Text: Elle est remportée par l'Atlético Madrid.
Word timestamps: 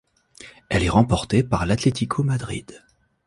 Elle 0.69 0.81
est 0.81 0.89
remportée 0.89 1.43
par 1.43 1.67
l'Atlético 1.67 2.23
Madrid. 2.23 2.81